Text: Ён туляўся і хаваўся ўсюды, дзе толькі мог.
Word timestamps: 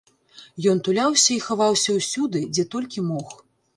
Ён 0.71 0.77
туляўся 0.87 1.29
і 1.35 1.37
хаваўся 1.47 1.89
ўсюды, 1.99 2.43
дзе 2.55 2.67
толькі 2.77 3.09
мог. 3.15 3.29